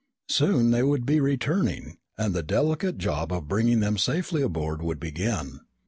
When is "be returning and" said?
1.05-2.33